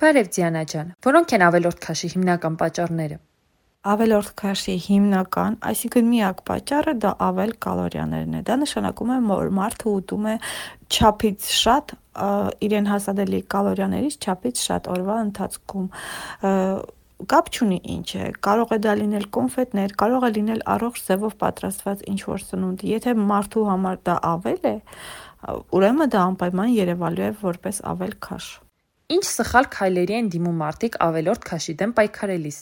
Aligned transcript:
Բարև 0.00 0.28
Դիանա 0.32 0.60
ջան, 0.64 0.92
որոնք 1.04 1.32
են 1.36 1.42
ավելորդ 1.44 1.80
քաշի 1.84 2.08
հիմնական 2.14 2.54
պատճառները։ 2.60 3.16
Ավելորդ 3.92 4.30
քաշի 4.40 4.76
հիմնական, 4.86 5.58
այսինքն 5.70 6.06
միակ 6.08 6.38
պատճառը 6.48 6.94
դա 7.04 7.10
ավել 7.26 7.52
կալորիաներն 7.66 8.38
է։ 8.38 8.40
Դա 8.48 8.56
նշանակում 8.62 9.12
է, 9.12 9.18
որ 9.28 9.50
մարդը 9.58 9.92
ուտում 9.92 10.28
է 10.30 10.36
չափից 10.96 11.50
շատ 11.56 11.92
իրեն 12.68 12.88
հասանելի 12.92 13.42
կալորիաներից 13.56 14.16
չափից 14.24 14.64
շատ 14.70 14.88
օրվա 14.96 15.18
ընթացքում 15.26 15.86
կապ 17.34 17.52
չունի 17.52 17.78
ինչ 17.98 18.08
է, 18.16 18.30
կարող 18.48 18.72
է 18.72 18.80
դա 18.88 18.96
լինել 19.04 19.28
կոնֆետներ, 19.36 19.94
կարող 20.00 20.24
է 20.24 20.32
լինել 20.40 20.64
առողջ 20.80 21.04
ձևով 21.10 21.36
պատրաստված 21.44 22.08
ինչ 22.14 22.20
որ 22.30 22.40
սնունդ։ 22.48 22.88
Եթե 22.88 23.16
մարդու 23.20 23.68
համար 23.68 24.00
դա 24.08 24.16
ավել 24.32 24.64
է, 24.64 24.74
ուրեմն 25.76 26.16
դա 26.16 26.26
անպայման 26.32 26.74
երևալու 26.78 27.28
է 27.28 27.32
որպես 27.44 27.84
ավել 27.92 28.18
քաշ։ 28.24 28.50
Ինչ 29.10 29.24
սխալ 29.26 29.66
քայլերի 29.74 30.14
են 30.20 30.28
դիմում 30.36 30.60
մարդիկ 30.64 31.00
ավելորդ 31.02 31.46
քաշի 31.50 31.72
դեմ 31.80 31.96
պայքարելիս։ 31.98 32.58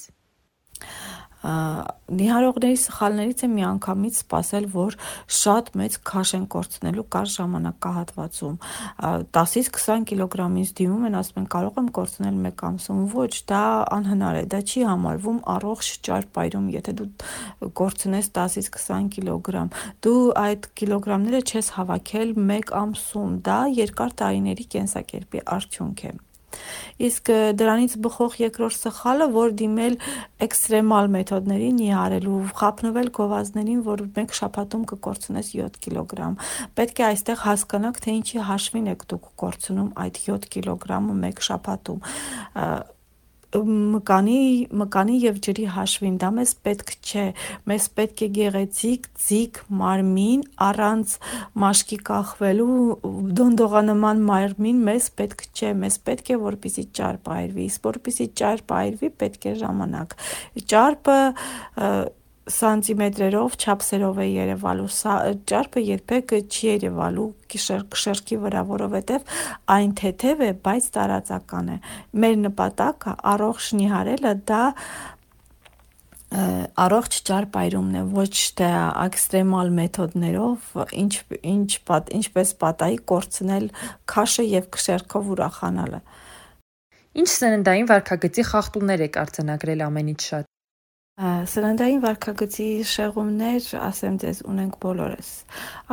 Նիհարողների 1.39 2.79
սխալներից 2.83 3.43
է 3.47 3.48
միանգամից 3.52 4.16
սпасել, 4.19 4.65
որ 4.73 4.97
շատ 5.39 5.69
մեծ 5.79 5.98
քաշ 6.09 6.33
են 6.39 6.47
կորցնելու 6.55 7.05
կար 7.15 7.29
ժամանակահատվածում։ 7.34 8.56
10-ից 9.39 9.70
20 9.77 10.06
կիլոգրամից 10.11 10.73
դիմում 10.80 11.06
են, 11.09 11.19
ասում 11.20 11.41
են 11.42 11.48
կարող 11.55 11.79
եմ 11.79 11.91
կորցնել 11.98 12.41
1 12.51 12.65
ամսում։ 12.69 13.03
Ոչ, 13.15 13.33
դա 13.53 13.62
անհնար 13.98 14.41
է, 14.41 14.45
դա 14.51 14.61
չի 14.67 14.84
համարվում 14.91 15.41
առողջ 15.55 15.91
ճարպայրում, 16.09 16.70
եթե 16.75 16.95
դու 16.98 17.09
կորցնես 17.78 18.33
10-ից 18.41 18.70
20 18.75 19.11
կիլոգրամ։ 19.15 19.75
Դու 20.03 20.23
այդ 20.42 20.73
կիլոգրամները 20.83 21.42
չես 21.47 21.75
հավաքել 21.78 22.34
1 22.41 22.73
ամսում, 22.83 23.42
դա 23.47 23.61
երկար 23.78 24.17
տարիների 24.23 24.73
կենսակերպի 24.75 25.47
արդյունք 25.59 26.09
է։ 26.09 26.17
Ա, 26.19 26.28
Իսկ 27.09 27.30
դրանից 27.59 27.95
բխող 28.05 28.37
երկրորդ 28.43 28.79
սխալը, 28.79 29.29
որ 29.37 29.55
դիմել 29.61 29.97
էքստրեմալ 30.48 31.11
մեթոդներին 31.14 31.78
նիհարելու, 31.78 32.41
խափնվել 32.59 33.11
գովազդներին, 33.19 33.81
որ 33.87 34.05
մեկ 34.19 34.37
շաբաթում 34.39 34.84
կկորցնես 34.92 35.53
7 35.55 35.81
կիլոգրամ։ 35.86 36.36
Պետք 36.79 37.03
է 37.03 37.09
այստեղ 37.09 37.42
հասկանաք, 37.47 38.03
թե 38.03 38.14
ինչի 38.19 38.45
հաշվին 38.51 38.92
եք 38.98 39.09
դուք 39.14 39.33
կորցնում 39.45 39.91
այդ 40.05 40.23
7 40.27 40.53
կիլոգրամը 40.59 41.19
մեկ 41.23 41.45
շաբաթում 41.48 42.03
մկանի 43.57 44.41
մկանի 44.77 45.15
եւ 45.23 45.39
ջրի 45.47 45.65
հաշվին 45.73 46.17
դա 46.21 46.29
մեզ 46.37 46.51
պետք 46.67 46.91
չէ 47.01 47.25
մեզ 47.71 47.87
պետք 47.97 48.23
է 48.27 48.29
գեղեցիկ 48.39 49.07
ձիգ 49.25 49.61
մարմին 49.81 50.43
առանց 50.67 51.15
մաշկի 51.65 51.99
կախվելու 52.11 52.77
դոնդողանման 53.41 54.23
մարմին 54.29 54.85
մեզ 54.91 55.09
պետք 55.23 55.47
չէ 55.49 55.73
մեզ 55.81 55.99
պետք 56.11 56.33
է 56.35 56.39
որպիսի 56.45 56.85
ճարպ 57.01 57.33
այրվի 57.39 57.67
իսկ 57.73 57.89
որպիսի 57.89 58.29
ճարպ 58.43 58.77
այրվի 58.83 59.13
պետք 59.25 59.49
է 59.49 59.57
ժամանակ 59.65 60.17
ճարպը 60.75 61.19
սանտիմետրերով, 62.53 63.57
չափսերով 63.59 64.19
է 64.23 64.27
երևալու։ 64.29 64.89
Սա 64.95 65.15
ճարպը 65.51 65.83
երբեք 65.89 66.35
չի 66.49 66.65
երևալու 66.69 67.27
շերքի 68.05 68.39
վրա, 68.45 68.63
որովհետև 68.73 69.37
այն 69.75 69.93
թեթև 70.01 70.43
է, 70.49 70.51
բայց 70.65 70.89
տարածական 70.97 71.71
է։ 71.75 71.79
Մեր 72.25 72.41
նպատակը 72.47 73.15
առողջ 73.35 73.71
նիհարելը 73.81 74.35
դա 74.49 74.65
առողջ 76.29 77.15
ճարպայրումն 77.25 77.95
է, 77.97 78.03
ոչ 78.13 78.33
թե 78.61 78.69
էքստրեմալ 79.07 79.71
մեթոդներով, 79.79 80.67
ինչ 81.03 81.15
ինչ 81.55 81.71
պատ 81.89 82.13
ինչպես 82.19 82.53
պատայի 82.65 82.99
կորցնել 83.13 83.71
քաշը 84.13 84.45
եւ 84.49 84.69
քշերքով 84.77 85.33
ուրախանալը։ 85.39 86.03
Ինչ 87.19 87.29
սննդային 87.33 87.89
վարքագծի 87.89 88.45
խախտումներ 88.53 89.09
եք 89.09 89.19
արձանագրել 89.25 89.89
ամենից 89.89 90.29
շատ։ 90.29 90.53
Սննդային 91.19 91.98
վարքագծի 91.98 92.64
շեղումներ, 92.86 93.64
ասեմ 93.83 94.19
ձեզ, 94.22 94.41
ունենք 94.47 94.74
բոլորս։ 94.84 95.30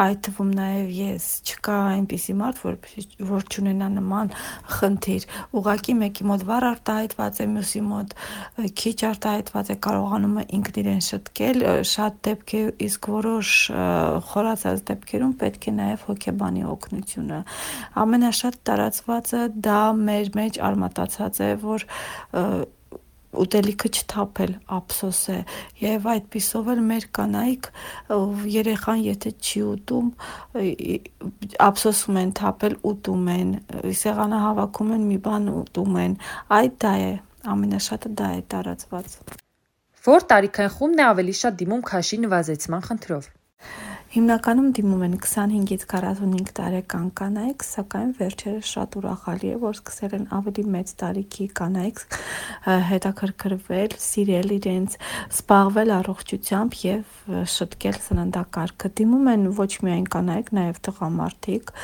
Այդ 0.04 0.20
թվում 0.28 0.52
նաև 0.54 0.92
ես, 0.94 1.30
չկա 1.50 1.78
այնպիսի 1.96 2.36
մարդ, 2.42 2.60
որ 2.62 2.78
որ 3.32 3.48
չունենա 3.50 3.88
նման 3.96 4.30
խնդիր։ 4.76 5.26
Ուղղակի 5.58 5.96
մեկի 6.04 6.28
մոտ 6.30 6.46
վառ 6.46 6.68
արտահայտված 6.70 7.42
է, 7.42 7.48
մյուսի 7.56 7.82
մոտ 7.88 8.14
քիչ 8.84 8.96
արտահայտված 9.10 9.74
է, 9.74 9.80
կարողանում 9.88 10.38
է 10.38 10.46
ինքն 10.60 10.80
իրեն 10.86 11.04
շտկել, 11.10 11.60
շատ 11.96 12.22
դեպք 12.30 12.54
է, 12.54 12.64
իսկ 12.86 13.10
որոշ 13.16 13.56
խորացած 14.30 14.86
դեպքերում 14.94 15.36
պետք 15.42 15.66
է 15.66 15.76
նաև 15.82 16.06
հոգեբանի 16.12 16.66
օգնությունը։ 16.76 17.42
Ամենաշատ 18.06 18.62
տարածվածը 18.70 19.44
դա 19.66 19.82
մեր 20.06 20.34
մեջ 20.38 20.64
արմատացած 20.70 21.44
է, 21.50 21.52
որ 21.66 21.90
ուտելիքը 23.44 23.92
չթափել 23.96 24.52
ափսոս 24.78 25.20
է 25.36 25.38
եւ 25.82 26.08
այդ 26.14 26.28
պիսով 26.36 26.72
էլ 26.74 26.82
մեր 26.90 27.08
կանայք 27.20 27.70
երեխան 28.56 29.06
եթե 29.06 29.32
չի 29.46 29.64
ուտում 29.70 30.10
ափսոսում 31.68 32.20
են 32.24 32.36
թափել 32.42 32.78
ուտում 32.92 33.32
են 33.36 33.56
սեղանը 34.02 34.44
հավաքում 34.46 34.94
են 34.98 35.08
մի 35.14 35.20
բան 35.30 35.50
ուտում 35.56 35.98
են 36.06 36.20
այդ 36.60 36.78
դա 36.86 36.94
է 37.06 37.10
ամենաշատը 37.56 38.14
դա 38.22 38.30
է 38.36 38.46
տարածված 38.56 39.18
Որ 40.06 40.26
տարիքային 40.30 40.74
խումբն 40.76 41.02
է 41.02 41.06
ավելի 41.10 41.34
շատ 41.42 41.56
դիմում 41.62 41.84
քաշի 41.90 42.18
նվազեցման 42.26 42.84
խնդրով 42.90 43.30
Հիմնականում 44.16 44.68
դիմում 44.78 45.02
են 45.04 45.16
25-ից 45.20 45.82
45 45.92 46.52
տարեկան 46.56 47.08
կանայք, 47.20 47.64
սակայն 47.68 48.12
վերջերս 48.16 48.70
շատ 48.72 48.94
ուրախալի 49.02 49.50
է, 49.52 49.56
որ 49.60 49.74
սկսել 49.76 50.14
են 50.16 50.24
ավելի 50.38 50.64
մեծ 50.76 50.94
տարիքի 51.02 51.48
կանայք 51.60 52.00
հետաքրքրվել, 52.92 53.96
սիրել 54.06 54.54
իրենց, 54.56 54.96
զբաղվել 55.36 55.92
առողջությամբ 55.98 56.78
եւ 56.86 57.04
շտկել 57.56 58.00
սննդակարգը։ 58.06 58.94
Դիմում 59.02 59.28
են 59.34 59.46
ոչ 59.60 59.70
միայն 59.84 60.08
կանայք, 60.16 60.54
նաեւ 60.62 60.82
տղամարդիկ, 60.88 61.76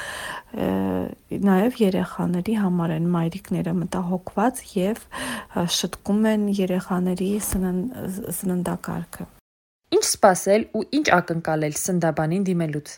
նաեւ 1.51 1.83
երեխաների 1.83 2.57
համար 2.63 2.95
են 2.95 3.11
մայրիկները 3.17 3.75
մտահոգված 3.83 4.63
եւ 4.79 5.05
շտկում 5.81 6.25
են 6.31 6.49
երեխաների 6.63 7.31
սննդակարգը։ 7.51 9.31
Ինչ 9.91 10.03
սպասել 10.07 10.61
ու 10.71 10.81
ինչ 10.97 11.07
ակնկալել 11.17 11.73
սննդաբանին 11.75 12.43
դիմելուց։ 12.47 12.91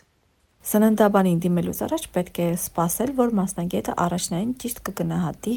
Սննդաբանին 0.64 1.40
դիմելուց 1.44 1.80
առաջ 1.84 2.04
պետք 2.14 2.38
է 2.40 2.46
սպասել, 2.54 3.10
որ 3.18 3.32
մասնագետը 3.38 3.94
առաջնային 4.04 4.52
ճիշտ 4.62 4.78
կգնահատի 4.86 5.54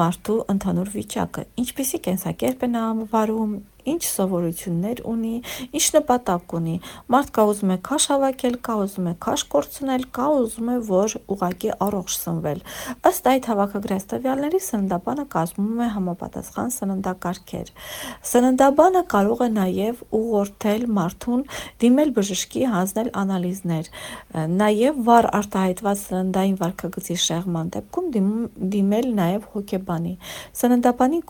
մարդու 0.00 0.38
ընդհանուր 0.54 0.90
վիճակը, 0.96 1.44
ինչպիսի 1.62 2.00
կենսակերպ 2.06 2.64
է 2.64 2.70
նա 2.72 2.84
վարում, 3.12 3.52
ինչ 3.90 4.02
սովորություններ 4.10 5.02
ունի, 5.10 5.34
ինչ 5.76 5.86
նպատակ 5.96 6.54
ունի։ 6.60 6.76
Մարդ 7.14 7.30
կա 7.36 7.44
ուզում 7.50 7.72
է 7.74 7.78
քաշ 7.88 8.06
հավաքել, 8.10 8.56
կա 8.66 8.74
ուզում 8.84 9.08
է 9.10 9.14
քաշ 9.24 9.44
կորցնել, 9.54 10.04
կա 10.16 10.26
ուզում 10.40 10.70
է 10.70 10.76
որ 10.90 11.16
ուղակի 11.34 11.70
առողջ 11.86 12.16
սնվել։ 12.20 12.62
Ըստ 13.10 13.30
այդ 13.30 13.48
հավաքագրած 13.50 14.06
տվյալների 14.10 14.60
սննդաբանը 14.70 15.24
կազմում 15.34 15.80
է 15.80 15.88
համապատասխան 15.96 16.74
սննդակարգեր։ 16.76 17.72
Սննդաբանը 18.30 19.02
կարող 19.14 19.40
է 19.40 19.50
նաև 19.56 20.02
ուղղորդել 20.20 20.86
մարդուն 21.00 21.44
դիմել 21.84 22.14
բժշկի 22.20 22.64
հանձնել 22.74 23.10
անալիզներ։ 23.20 23.90
Նաև 24.60 25.00
վառ 25.10 25.30
արտահայտված 25.40 26.02
սննդային 26.06 26.58
վարքագծի 26.60 27.16
շեղման 27.26 27.72
դեպքում 27.76 28.10
դիմել 28.74 29.08
նաև 29.20 29.48
հոգեբանի։ 29.54 30.14
Սննդաբանի 30.60 31.22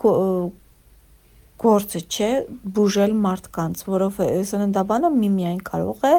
գործը 1.61 2.01
չէ 2.09 2.29
բուժել 2.77 3.13
մարդկանց, 3.25 3.83
որով 3.89 4.21
սննդաբանը 4.51 5.11
միմիայն 5.17 5.59
կարող 5.67 6.07
է 6.11 6.13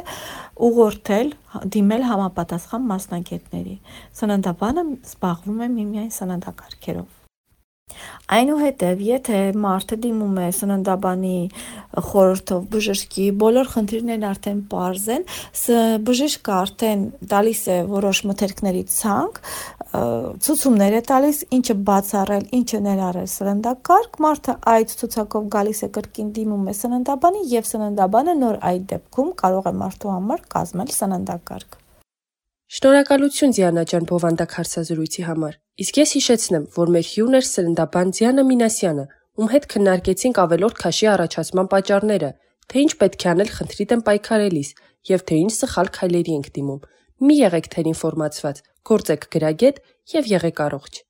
ուղղորդել, 0.68 1.32
դիմել 1.76 2.06
համապատասխան 2.10 2.86
մասնագետների։ 2.92 3.74
Սննդաբանը 4.22 4.86
զբաղվում 5.12 5.66
է 5.66 5.72
միմիայն 5.80 6.14
սննդակարգերով։ 6.18 7.21
Այնուհետև, 8.32 9.02
եթե 9.06 9.38
մարդը 9.62 9.98
դիմում 10.04 10.38
է 10.42 10.46
սննդաբանի 10.56 11.38
խորհրդով 12.08 12.62
բժշկի, 12.72 13.26
բոլոր 13.42 13.70
խնդիրներն 13.72 14.26
արդեն 14.30 14.62
པարզ 14.72 15.06
են, 15.16 15.26
բժիշկը 16.08 16.54
արդեն 16.56 17.04
տալիս 17.32 17.62
է 17.74 17.78
որոշ 17.92 18.22
մթերքների 18.30 18.84
ցանկ, 18.92 19.40
ցուցումներ 19.92 20.96
է 20.96 21.02
տալիս, 21.10 21.42
ինչը 21.58 21.76
բացառել, 21.88 22.46
ինչը 22.58 22.78
ներառել 22.86 23.28
սննդակարգ, 23.32 24.16
մարդը 24.24 24.54
այդ 24.72 24.94
ցուցակով 25.02 25.50
գալիս 25.52 25.82
է 25.84 25.90
կրկին 25.98 26.30
դիմում 26.38 26.70
է 26.72 26.74
սննդաբանի 26.80 27.44
եւ 27.52 27.68
սննդաբանը 27.72 28.36
նոր 28.40 28.58
այդ 28.72 28.86
դեպքում 28.94 29.32
կարող 29.42 29.68
է 29.68 29.74
մարդու 29.82 30.14
համար 30.16 30.46
կազմել 30.56 30.94
սննդակարգ։ 30.96 31.78
Շնորհակալություն 32.72 33.52
Ձիանա 33.52 33.84
ջան 33.92 34.08
բովանդակ 34.08 34.56
հարցազրույցի 34.56 35.28
համար։ 35.28 35.61
Իսկ 35.82 35.98
ես 35.98 36.10
հիշեցնեմ, 36.14 36.64
որ 36.76 36.90
մեր 36.94 37.06
հյուրն 37.10 37.36
էր 37.38 37.46
սննդաբան 37.48 38.10
Ձիանա 38.16 38.42
Մինասյանը, 38.46 39.04
ում 39.42 39.48
հետ 39.52 39.64
քննարկեցինք 39.72 40.40
ավելորդ 40.42 40.76
քաշի 40.82 41.06
առաջացման 41.12 41.70
պատճառները, 41.72 42.30
թե 42.70 42.82
ինչ 42.82 42.92
պետք 43.02 43.24
է 43.24 43.30
անել 43.32 43.50
խնդրի 43.56 43.86
դեմ 43.92 44.04
պայքարելիս 44.06 44.70
եւ 45.10 45.24
թե 45.26 45.38
ինչ 45.42 45.52
սխալ 45.56 45.90
քայլերի 45.96 46.36
ենք 46.38 46.50
դիմում։ 46.58 46.84
Մի 47.26 47.38
եղեք 47.42 47.66
թեր 47.72 47.88
ինֆորմացված, 47.92 48.62
գործեք 48.92 49.26
գրագետ 49.32 49.82
եւ 50.12 50.30
եղեք 50.36 50.62
առողջ։ 50.66 51.02